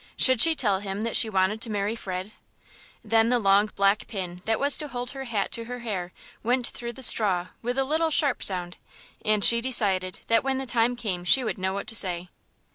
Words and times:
Should 0.17 0.41
she 0.41 0.55
tell 0.55 0.79
him 0.79 1.03
that 1.03 1.15
she 1.15 1.29
wanted 1.29 1.61
to 1.61 1.69
marry 1.69 1.95
Fred? 1.95 2.31
Then 3.03 3.29
the 3.29 3.37
long 3.37 3.69
black 3.75 4.07
pin 4.07 4.41
that 4.45 4.59
was 4.59 4.75
to 4.79 4.87
hold 4.87 5.11
her 5.11 5.25
hat 5.25 5.51
to 5.51 5.65
her 5.65 5.77
hair 5.81 6.11
went 6.41 6.65
through 6.65 6.93
the 6.93 7.03
straw 7.03 7.49
with 7.61 7.77
a 7.77 7.83
little 7.83 8.09
sharp 8.09 8.41
sound, 8.41 8.77
and 9.23 9.45
she 9.45 9.61
decided 9.61 10.21
that 10.25 10.43
when 10.43 10.57
the 10.57 10.65
time 10.65 10.95
came 10.95 11.23
she 11.23 11.43
would 11.43 11.59
know 11.59 11.75
what 11.75 11.85
to 11.85 11.95
say. 11.95 12.29